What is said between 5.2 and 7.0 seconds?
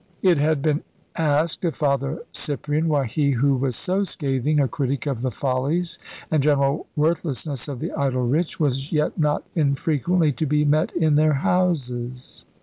the follies and general